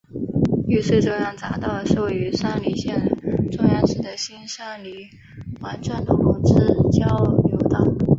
[0.67, 3.07] 玉穗中央匝道是位于山梨县
[3.51, 5.07] 中央市的新山梨
[5.61, 6.53] 环状道路之
[6.99, 7.05] 交
[7.47, 7.85] 流道。